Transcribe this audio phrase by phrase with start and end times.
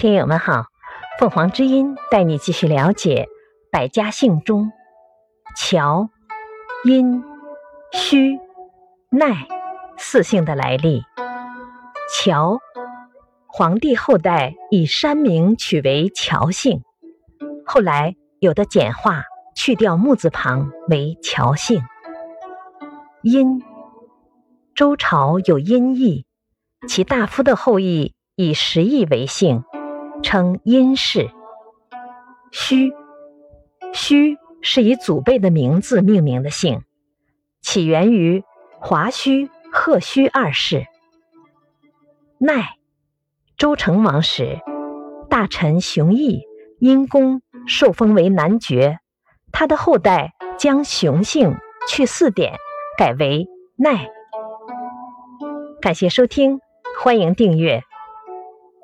[0.00, 0.64] 听友们好，
[1.18, 3.28] 凤凰之音带你继续了解
[3.70, 4.72] 百家姓中
[5.54, 6.08] 乔、
[6.84, 7.22] 殷、
[7.92, 8.38] 须、
[9.10, 9.46] 奈
[9.98, 11.02] 四姓的来历。
[12.16, 12.60] 乔，
[13.46, 16.80] 皇帝后代以山名取为乔姓，
[17.66, 19.24] 后来有的简化，
[19.54, 21.82] 去掉木字旁为乔姓。
[23.20, 23.62] 殷，
[24.74, 26.24] 周朝有殷邑，
[26.88, 29.62] 其大夫的后裔以十邑为姓。
[30.22, 31.30] 称殷氏。
[32.52, 32.92] 胥，
[33.92, 36.82] 胥是以祖辈的名字命名的姓，
[37.60, 38.42] 起源于
[38.80, 40.86] 华胥、贺胥二世。
[42.38, 42.76] 奈，
[43.56, 44.60] 周成王时，
[45.28, 46.42] 大臣熊毅
[46.80, 48.98] 因功受封为男爵，
[49.52, 51.54] 他的后代将熊姓
[51.88, 52.54] 去四点，
[52.98, 54.08] 改为奈。
[55.80, 56.60] 感谢收听，
[56.98, 57.82] 欢迎订阅。